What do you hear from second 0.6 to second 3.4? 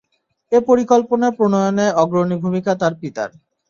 পরিকল্পনা প্রণয়নে অগ্রণী ভূমিকা তার পিতার।